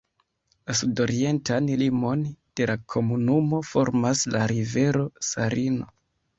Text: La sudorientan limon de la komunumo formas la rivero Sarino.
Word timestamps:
La 0.69 0.75
sudorientan 0.79 1.69
limon 1.81 2.25
de 2.61 2.67
la 2.73 2.77
komunumo 2.95 3.63
formas 3.75 4.27
la 4.39 4.45
rivero 4.57 5.09
Sarino. 5.33 5.91